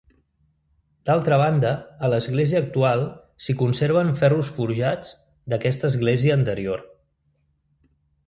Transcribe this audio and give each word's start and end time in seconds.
D'altra 1.09 1.37
banda, 1.41 1.73
a 2.05 2.09
l'església 2.13 2.61
actual 2.65 3.03
s'hi 3.47 3.55
conserven 3.61 4.09
ferros 4.23 4.49
forjats 4.55 5.13
d'aquesta 5.53 5.91
església 5.93 6.39
anterior. 6.41 6.83